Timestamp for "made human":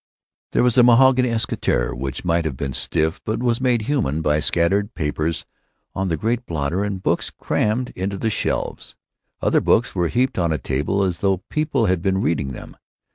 3.61-4.23